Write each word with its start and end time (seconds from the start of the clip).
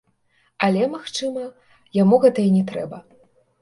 Але, 0.67 0.81
магчыма, 0.95 1.45
яму 2.01 2.23
гэта 2.27 2.39
і 2.51 2.59
не 2.59 2.69
трэба. 2.75 2.97